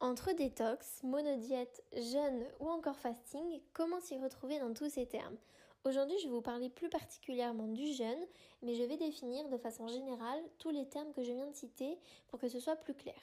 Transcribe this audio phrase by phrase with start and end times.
[0.00, 5.36] Entre détox, monodiète, jeûne ou encore fasting, comment s'y retrouver dans tous ces termes?
[5.84, 8.26] Aujourd'hui, je vais vous parler plus particulièrement du jeûne,
[8.62, 11.98] mais je vais définir de façon générale tous les termes que je viens de citer
[12.28, 13.18] pour que ce soit plus clair.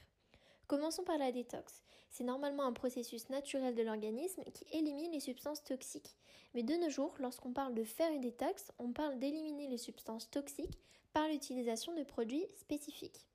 [0.68, 1.82] Commençons par la détox.
[2.10, 6.18] C'est normalement un processus naturel de l'organisme qui élimine les substances toxiques.
[6.56, 10.30] Mais de nos jours, lorsqu'on parle de faire une détox, on parle d'éliminer les substances
[10.30, 10.78] toxiques
[11.14, 13.26] par l'utilisation de produits spécifiques.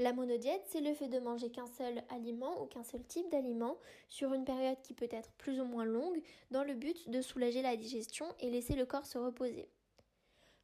[0.00, 3.76] La monodiète, c'est le fait de manger qu'un seul aliment ou qu'un seul type d'aliment
[4.08, 7.62] sur une période qui peut être plus ou moins longue dans le but de soulager
[7.62, 9.68] la digestion et laisser le corps se reposer.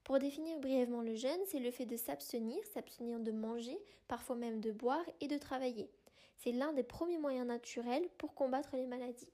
[0.05, 4.61] Pour définir brièvement le jeûne, c'est le fait de s'abstenir, s'abstenir de manger, parfois même
[4.61, 5.91] de boire et de travailler.
[6.37, 9.33] C'est l'un des premiers moyens naturels pour combattre les maladies.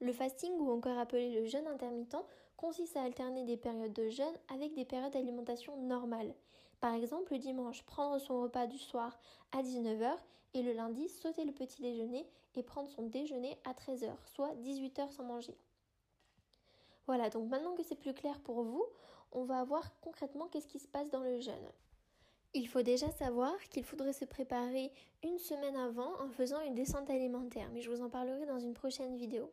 [0.00, 2.16] Le fasting, ou encore appelé le jeûne intermittent,
[2.58, 6.34] consiste à alterner des périodes de jeûne avec des périodes d'alimentation normales.
[6.80, 9.18] Par exemple, le dimanche, prendre son repas du soir
[9.52, 10.16] à 19h
[10.54, 15.10] et le lundi, sauter le petit déjeuner et prendre son déjeuner à 13h, soit 18h
[15.10, 15.56] sans manger.
[17.06, 18.84] Voilà, donc maintenant que c'est plus clair pour vous,
[19.32, 21.70] on va voir concrètement qu'est-ce qui se passe dans le jeûne.
[22.54, 24.90] Il faut déjà savoir qu'il faudrait se préparer
[25.22, 28.72] une semaine avant en faisant une descente alimentaire, mais je vous en parlerai dans une
[28.72, 29.52] prochaine vidéo.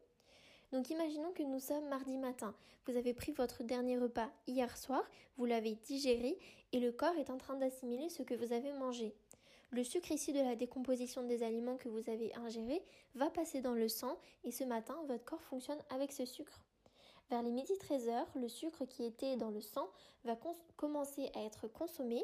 [0.72, 2.56] Donc imaginons que nous sommes mardi matin.
[2.88, 5.04] Vous avez pris votre dernier repas hier soir,
[5.38, 6.38] vous l'avez digéré
[6.74, 9.16] et le corps est en train d'assimiler ce que vous avez mangé.
[9.72, 12.84] Le sucre issu de la décomposition des aliments que vous avez ingérés
[13.16, 16.62] va passer dans le sang et ce matin, votre corps fonctionne avec ce sucre.
[17.30, 19.90] Vers les midi 13h, le sucre qui était dans le sang
[20.26, 20.38] va
[20.76, 22.24] commencer à être consommé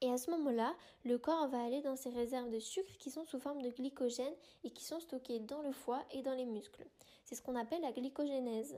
[0.00, 3.24] et à ce moment-là, le corps va aller dans ses réserves de sucre qui sont
[3.24, 6.84] sous forme de glycogène et qui sont stockées dans le foie et dans les muscles.
[7.24, 8.76] C'est ce qu'on appelle la glycogénèse.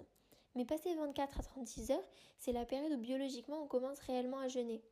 [0.57, 2.05] Mais passé 24 à 36 heures,
[2.39, 4.83] c'est la période où biologiquement on commence réellement à jeûner.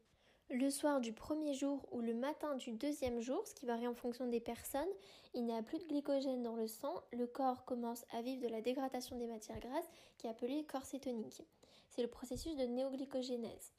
[0.51, 3.95] Le soir du premier jour ou le matin du deuxième jour, ce qui varie en
[3.95, 4.91] fonction des personnes,
[5.33, 8.49] il n'y a plus de glycogène dans le sang, le corps commence à vivre de
[8.49, 11.43] la dégradation des matières grasses qui est appelée corps cétonique.
[11.89, 13.73] C'est le processus de néoglycogénèse.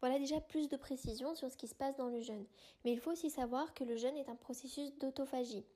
[0.00, 2.46] Voilà déjà plus de précision sur ce qui se passe dans le jeûne.
[2.84, 5.66] Mais il faut aussi savoir que le jeûne est un processus d'autophagie.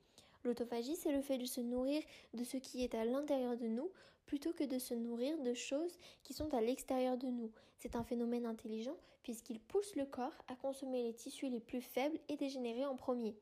[0.44, 2.02] L'autophagie, c'est le fait de se nourrir
[2.34, 3.90] de ce qui est à l'intérieur de nous
[4.26, 7.50] plutôt que de se nourrir de choses qui sont à l'extérieur de nous.
[7.78, 12.18] C'est un phénomène intelligent puisqu'il pousse le corps à consommer les tissus les plus faibles
[12.28, 13.36] et dégénérés en premier.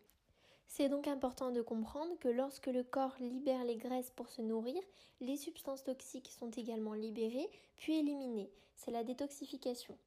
[0.67, 4.81] C'est donc important de comprendre que lorsque le corps libère les graisses pour se nourrir,
[5.21, 8.51] les substances toxiques sont également libérées puis éliminées.
[8.77, 9.99] C'est la détoxification.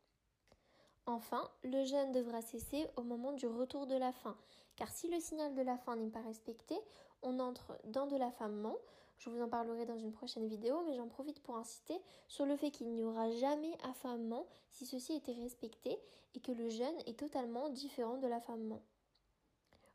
[1.06, 4.38] Enfin, le jeûne devra cesser au moment du retour de la faim,
[4.78, 6.76] car si le signal de la faim n'est pas respecté,
[7.22, 8.76] on entre dans de l'affamement.
[9.18, 12.56] Je vous en parlerai dans une prochaine vidéo, mais j'en profite pour inciter sur le
[12.56, 16.00] fait qu'il n'y aura jamais affamement si ceci était respecté
[16.36, 18.82] et que le jeûne est totalement différent de l'affamement.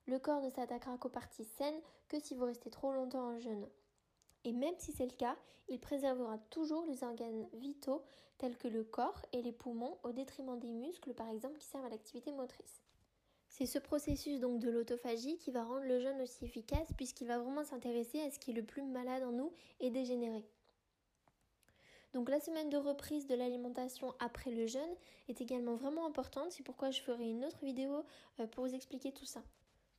[0.07, 3.67] Le corps ne s'attaquera qu'aux parties saines que si vous restez trop longtemps en jeûne.
[4.49, 5.37] Et même si c'est le cas,
[5.69, 8.03] il préservera toujours les organes vitaux
[8.39, 11.85] tels que le corps et les poumons au détriment des muscles par exemple qui servent
[11.85, 12.83] à l'activité motrice.
[13.51, 17.39] C'est ce processus donc de l'autophagie qui va rendre le jeûne aussi efficace puisqu'il va
[17.39, 20.43] vraiment s'intéresser à ce qui est le plus malade en nous et dégénéré.
[22.15, 24.97] Donc la semaine de reprise de l'alimentation après le jeûne
[25.29, 28.03] est également vraiment importante, c'est pourquoi je ferai une autre vidéo
[28.41, 29.43] euh, pour vous expliquer tout ça.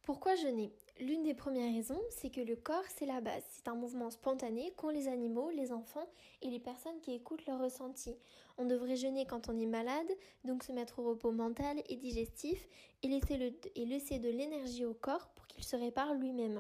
[0.10, 3.44] Pourquoi jeûner L'une des premières raisons, c'est que le corps, c'est la base.
[3.52, 6.10] C'est un mouvement spontané qu'ont les animaux, les enfants
[6.42, 8.18] et les personnes qui écoutent leurs ressentis.
[8.58, 10.12] On devrait jeûner quand on est malade,
[10.46, 12.68] donc se mettre au repos mental et digestif
[13.04, 16.60] et laisser, de l'énergie au corps pour qu'il se répare lui-même.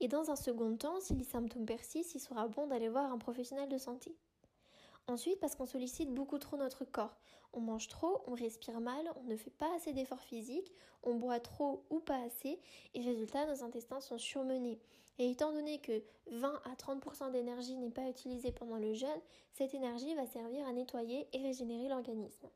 [0.00, 3.16] Et dans un second temps, si les symptômes persistent, il sera bon d'aller voir un
[3.16, 4.14] professionnel de santé.
[5.08, 7.16] Ensuite, parce qu'on sollicite beaucoup trop notre corps.
[7.52, 10.72] On mange trop, on respire mal, on ne fait pas assez d'efforts physiques,
[11.04, 12.58] on boit trop ou pas assez,
[12.94, 14.80] et résultat, nos intestins sont surmenés.
[15.18, 16.02] Et étant donné que
[16.32, 19.20] 20 à 30% d'énergie n'est pas utilisée pendant le jeûne,
[19.52, 22.48] cette énergie va servir à nettoyer et régénérer l'organisme.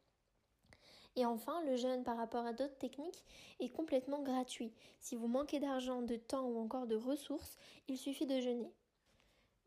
[1.16, 3.24] Et enfin, le jeûne par rapport à d'autres techniques
[3.58, 4.72] est complètement gratuit.
[5.00, 7.56] Si vous manquez d'argent, de temps ou encore de ressources,
[7.88, 8.72] il suffit de jeûner.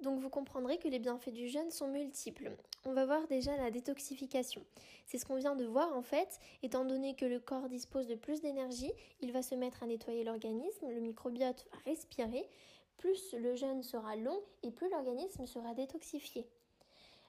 [0.04, 2.52] Donc vous comprendrez que les bienfaits du jeûne sont multiples.
[2.86, 4.62] On va voir déjà la détoxification.
[5.06, 8.16] C'est ce qu'on vient de voir en fait, étant donné que le corps dispose de
[8.16, 8.92] plus d'énergie,
[9.22, 12.50] il va se mettre à nettoyer l'organisme, le microbiote va respirer,
[12.98, 16.46] plus le jeûne sera long et plus l'organisme sera détoxifié.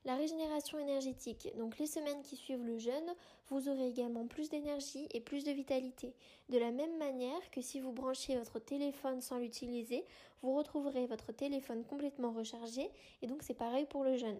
[0.07, 3.15] La régénération énergétique, donc les semaines qui suivent le jeûne,
[3.49, 6.15] vous aurez également plus d'énergie et plus de vitalité.
[6.51, 10.05] De la même manière que si vous branchez votre téléphone sans l'utiliser,
[10.43, 12.91] vous retrouverez votre téléphone complètement rechargé
[13.23, 14.39] et donc c'est pareil pour le jeûne.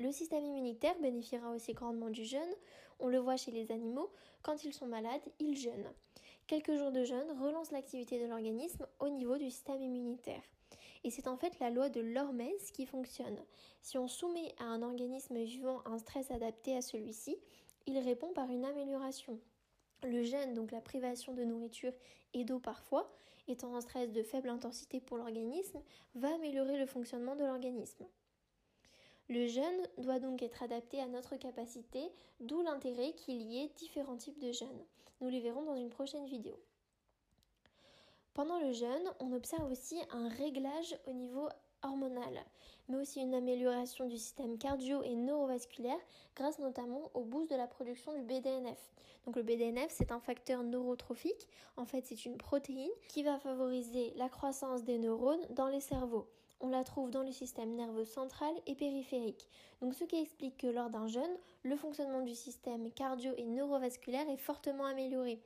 [0.00, 2.54] Le système immunitaire bénéficiera aussi grandement du jeûne.
[2.98, 4.10] On le voit chez les animaux,
[4.42, 5.92] quand ils sont malades, ils jeûnent.
[6.48, 10.42] quelques jours de jeûne relancent l'activité de l'organisme au niveau du système immunitaire.
[11.04, 13.38] Et c'est en fait la loi de l'hormèse qui fonctionne.
[13.82, 17.38] Si on soumet à un organisme vivant un stress adapté à celui-ci,
[17.86, 19.40] il répond par une amélioration.
[20.02, 21.92] Le jeûne, donc la privation de nourriture
[22.34, 23.10] et d'eau parfois,
[23.48, 25.82] étant un stress de faible intensité pour l'organisme,
[26.14, 28.06] va améliorer le fonctionnement de l'organisme.
[29.28, 32.10] Le jeûne doit donc être adapté à notre capacité,
[32.40, 34.84] d'où l'intérêt qu'il y ait différents types de jeûne.
[35.20, 36.58] Nous les verrons dans une prochaine vidéo.
[38.34, 41.48] Pendant le jeûne, on observe aussi un réglage au niveau
[41.82, 42.44] hormonal,
[42.88, 45.98] mais aussi une amélioration du système cardio et neurovasculaire
[46.36, 48.78] grâce notamment au boost de la production du BDNF.
[49.24, 51.48] Donc le BDNF, c'est un facteur neurotrophique.
[51.76, 56.28] En fait, c'est une protéine qui va favoriser la croissance des neurones dans les cerveaux.
[56.60, 59.48] On la trouve dans le système nerveux central et périphérique.
[59.80, 64.28] Donc ce qui explique que lors d'un jeûne, le fonctionnement du système cardio et neurovasculaire
[64.28, 65.40] est fortement amélioré.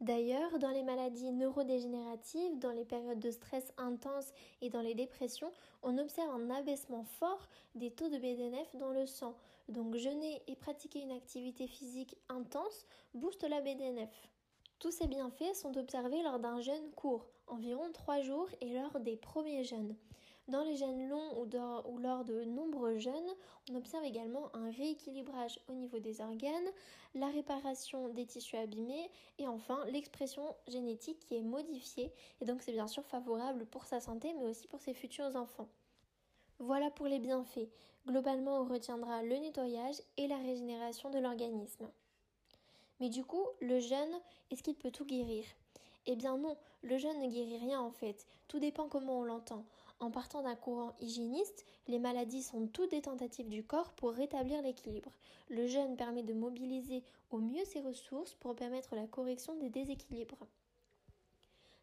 [0.00, 5.50] D'ailleurs, dans les maladies neurodégénératives, dans les périodes de stress intense et dans les dépressions,
[5.82, 9.34] on observe un abaissement fort des taux de BDNF dans le sang.
[9.70, 14.28] Donc jeûner et pratiquer une activité physique intense booste la BDNF.
[14.78, 19.16] Tous ces bienfaits sont observés lors d'un jeûne court, environ 3 jours et lors des
[19.16, 19.96] premiers jeûnes.
[20.48, 23.34] Dans les jeûnes longs ou, lors de nombreux jeûnes,
[23.68, 26.70] on observe également un rééquilibrage au niveau des organes,
[27.16, 32.72] la réparation des tissus abîmés et enfin l'expression génétique qui est modifiée et donc c'est
[32.72, 35.68] bien sûr favorable pour sa santé mais aussi pour ses futurs enfants.
[36.60, 37.68] Voilà pour les bienfaits.
[38.06, 41.90] Globalement, on retiendra le nettoyage et la régénération de l'organisme.
[43.00, 44.20] Mais du coup, le jeûne,
[44.50, 45.44] est-ce qu'il peut tout guérir?
[46.06, 49.64] Eh bien non, le jeûne ne guérit rien en fait, tout dépend comment on l'entend.
[49.98, 54.60] En partant d'un courant hygiéniste, les maladies sont toutes des tentatives du corps pour rétablir
[54.60, 55.10] l'équilibre.
[55.48, 60.46] Le jeûne permet de mobiliser au mieux ses ressources pour permettre la correction des déséquilibres.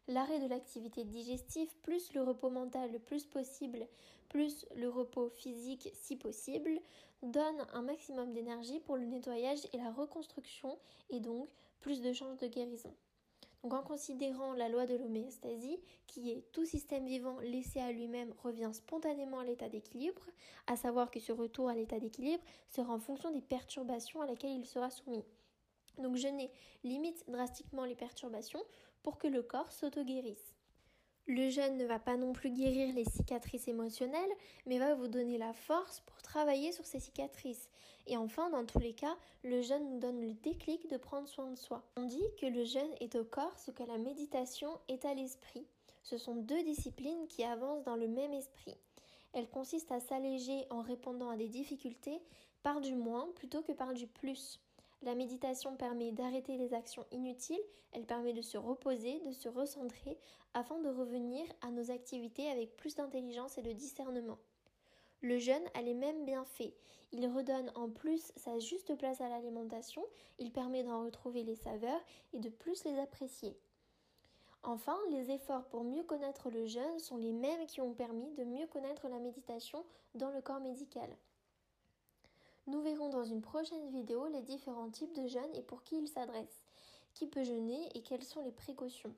[0.06, 3.88] L'arrêt de l'activité digestive plus le repos mental le plus possible,
[4.28, 6.78] plus le repos physique si possible,
[7.22, 10.78] donne un maximum d'énergie pour le nettoyage et la reconstruction
[11.08, 11.48] et donc
[11.80, 12.94] plus de chances de guérison.
[13.64, 18.34] Donc en considérant la loi de l'homéostasie, qui est tout système vivant laissé à lui-même
[18.42, 20.20] revient spontanément à l'état d'équilibre,
[20.66, 24.50] à savoir que ce retour à l'état d'équilibre sera en fonction des perturbations à laquelle
[24.52, 25.24] il sera soumis.
[25.96, 26.50] Donc jeûner
[26.82, 28.62] limite drastiquement les perturbations
[29.02, 30.53] pour que le corps s'auto-guérisse.
[31.26, 34.20] Le jeûne ne va pas non plus guérir les cicatrices émotionnelles,
[34.66, 37.70] mais va vous donner la force pour travailler sur ces cicatrices.
[38.06, 41.50] Et enfin, dans tous les cas, le jeûne nous donne le déclic de prendre soin
[41.50, 41.82] de soi.
[41.96, 45.66] On dit que le jeûne est au corps ce que la méditation est à l'esprit.
[46.02, 48.76] Ce sont deux disciplines qui avancent dans le même esprit.
[49.32, 52.20] Elles consistent à s'alléger en répondant à des difficultés
[52.62, 54.60] par du moins plutôt que par du plus.
[55.04, 57.60] La méditation permet d'arrêter les actions inutiles,
[57.92, 60.18] elle permet de se reposer, de se recentrer,
[60.54, 64.38] afin de revenir à nos activités avec plus d'intelligence et de discernement.
[65.20, 66.72] Le jeûne a les mêmes bienfaits.
[67.12, 70.02] Il redonne en plus sa juste place à l'alimentation,
[70.38, 72.00] il permet d'en retrouver les saveurs
[72.32, 73.58] et de plus les apprécier.
[74.62, 78.44] Enfin, les efforts pour mieux connaître le jeûne sont les mêmes qui ont permis de
[78.44, 79.84] mieux connaître la méditation
[80.14, 81.14] dans le corps médical.
[82.66, 86.08] Nous verrons dans une prochaine vidéo les différents types de jeûne et pour qui ils
[86.08, 86.64] s'adressent,
[87.12, 89.14] qui peut jeûner et quelles sont les précautions.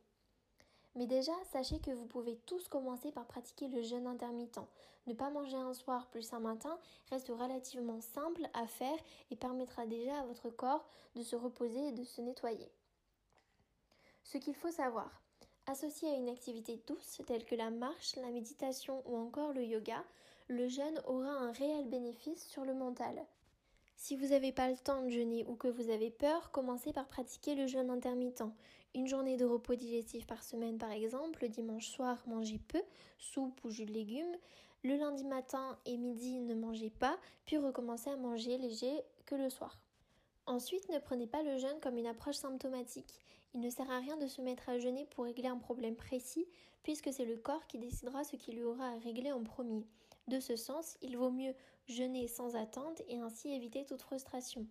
[0.94, 4.60] Mais déjà, sachez que vous pouvez tous commencer par pratiquer le jeûne intermittent.
[5.06, 6.78] Ne pas manger un soir plus un matin
[7.10, 8.98] reste relativement simple à faire
[9.30, 12.70] et permettra déjà à votre corps de se reposer et de se nettoyer.
[14.24, 15.22] Ce qu'il faut savoir,
[15.68, 20.04] Associé à une activité douce telle que la marche, la méditation ou encore le yoga,
[20.46, 23.26] le jeûne aura un réel bénéfice sur le mental.
[23.96, 27.08] Si vous n'avez pas le temps de jeûner ou que vous avez peur, commencez par
[27.08, 28.44] pratiquer le jeûne intermittent.
[28.94, 32.82] Une journée de repos digestif par semaine par exemple, le dimanche soir mangez peu,
[33.18, 34.36] soupe ou jus de légumes,
[34.84, 39.50] le lundi matin et midi ne mangez pas, puis recommencez à manger léger que le
[39.50, 39.78] soir.
[40.46, 43.18] Ensuite, ne prenez pas le jeûne comme une approche symptomatique.
[43.54, 46.46] Il ne sert à rien de se mettre à jeûner pour régler un problème précis,
[46.84, 49.84] puisque c'est le corps qui décidera ce qu'il lui aura à régler en premier.
[50.28, 51.54] De ce sens, il vaut mieux
[51.86, 54.66] jeûner sans attente et ainsi éviter toute frustration.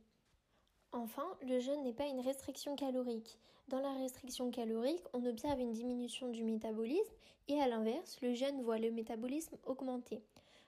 [0.92, 3.40] Enfin, le jeûne n'est pas une restriction calorique.
[3.68, 7.16] Dans la restriction calorique, on observe une diminution du métabolisme
[7.48, 10.22] et à l'inverse, le jeûne voit le métabolisme augmenter.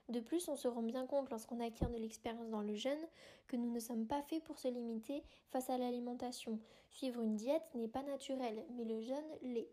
[0.10, 3.08] De plus, on se rend bien compte lorsqu'on acquiert de l'expérience dans le jeûne
[3.48, 6.60] que nous ne sommes pas faits pour se limiter face à l'alimentation.
[6.92, 9.70] Suivre une diète n'est pas naturel, mais le jeûne l'est.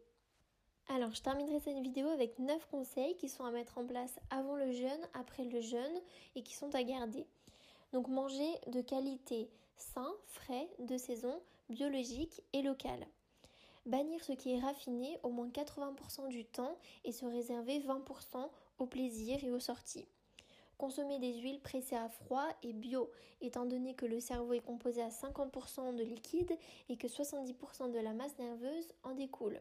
[0.88, 4.55] Alors, je terminerai cette vidéo avec 9 conseils qui sont à mettre en place avant
[4.55, 6.00] le jeûne, après le jeûne
[6.37, 7.26] et qui sont à garder.
[7.93, 13.07] Donc, manger de qualité, sain, frais, de saison, biologique et local.
[13.87, 18.49] Bannir ce qui est raffiné au moins 80% du temps et se réserver 20%
[18.79, 20.07] au plaisir et aux sorties.
[20.76, 23.11] Consommer des huiles pressées à froid et bio,
[23.41, 26.57] étant donné que le cerveau est composé à 50% de liquide
[26.88, 29.61] et que 70% de la masse nerveuse en découle.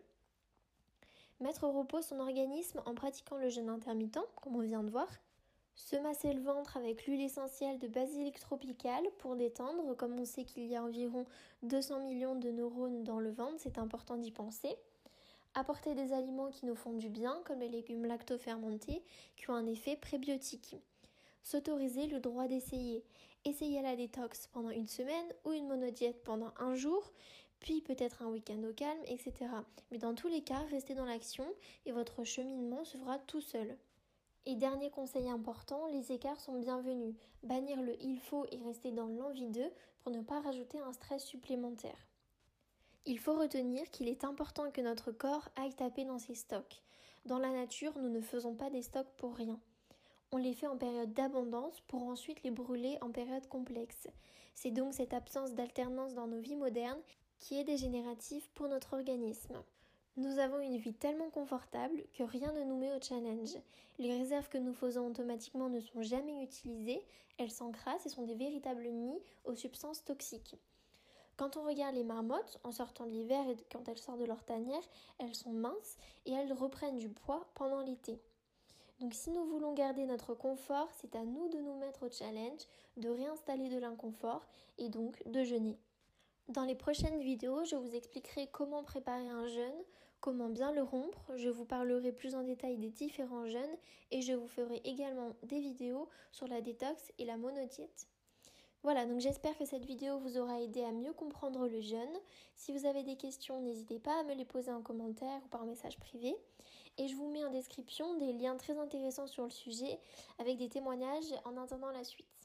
[1.40, 5.08] Mettre au repos son organisme en pratiquant le jeûne intermittent, comme on vient de voir.
[5.76, 10.46] Se masser le ventre avec l'huile essentielle de basilic tropical pour détendre, comme on sait
[10.46, 11.26] qu'il y a environ
[11.64, 14.76] 200 millions de neurones dans le ventre, c'est important d'y penser.
[15.56, 19.04] Apporter des aliments qui nous font du bien, comme les légumes lactofermentés,
[19.36, 20.78] qui ont un effet prébiotique
[21.44, 23.04] s'autoriser le droit d'essayer.
[23.46, 27.12] Essayer la détox pendant une semaine ou une monodiète pendant un jour,
[27.64, 29.34] puis peut-être un week-end au calme, etc.
[29.90, 31.48] Mais dans tous les cas, restez dans l'action
[31.86, 33.76] et votre cheminement se fera tout seul.
[34.46, 37.16] Et dernier conseil important, les écarts sont bienvenus.
[37.42, 39.72] Bannir le il faut et rester dans l'envie d'eux
[40.04, 41.98] pour ne pas rajouter un stress supplémentaire.
[43.06, 46.84] Il faut retenir qu'il est important que notre corps aille taper dans ses stocks.
[47.26, 49.60] Dans la nature, nous ne faisons pas des stocks pour rien.
[50.34, 54.10] On les fait en période d'abondance pour ensuite les brûler en période complexe.
[54.54, 57.02] C'est donc cette absence d'alternance dans nos vies modernes
[57.40, 59.62] qui est dégénérative pour notre organisme.
[60.16, 63.58] Nous avons une vie tellement confortable que rien ne nous met au challenge.
[63.98, 67.04] Les réserves que nous faisons automatiquement ne sont jamais utilisées,
[67.38, 70.56] elles s'encrassent et sont des véritables nids aux substances toxiques.
[71.36, 74.44] Quand on regarde les marmottes, en sortant de l'hiver et quand elles sortent de leur
[74.44, 74.84] tanière,
[75.18, 78.20] elles sont minces et elles reprennent du poids pendant l'été.
[79.00, 82.62] Donc si nous voulons garder notre confort, c'est à nous de nous mettre au challenge,
[82.98, 84.46] de réinstaller de l'inconfort
[84.78, 85.80] et donc de jeûner.
[86.50, 89.84] Dans les prochaines vidéos, je vous expliquerai comment préparer un jeûne,
[90.20, 93.78] comment bien le rompre, je vous parlerai plus en détail des différents jeûnes
[94.12, 98.08] et je vous ferai également des vidéos sur la détox et la monodiète.
[98.84, 102.20] Voilà, donc j'espère que cette vidéo vous aura aidé à mieux comprendre le jeûne.
[102.58, 105.66] Si vous avez des questions, n'hésitez pas à me les poser en commentaire ou par
[105.66, 106.36] message privé.
[106.98, 109.98] Et je vous mets en description des liens très intéressants sur le sujet
[110.40, 112.43] avec des témoignages en attendant la suite.